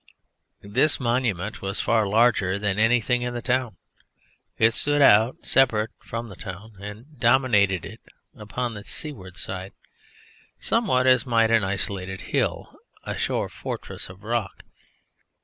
[0.63, 3.75] This monument was far larger than anything in the town.
[4.57, 8.01] It stood out separate from the town and dominated it
[8.35, 9.73] upon its seaward side,
[10.57, 14.63] somewhat as might an isolated hill, a shore fortress of rock.